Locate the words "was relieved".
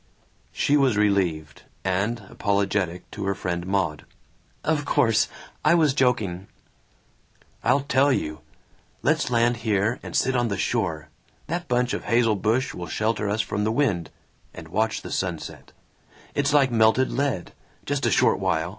0.77-1.61